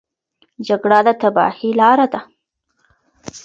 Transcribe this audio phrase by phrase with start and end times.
[0.67, 2.21] جګړه د تباهۍ لاره ده.